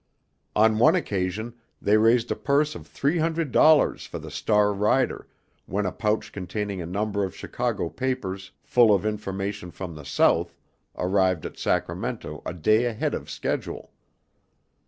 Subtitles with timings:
[0.55, 5.27] On one occasion they raised a purse of three hundred dollars for the star rider
[5.67, 10.55] when a pouch containing a number of Chicago papers full of information from the South
[10.97, 13.91] arrived at Sacramento a day ahead of schedule.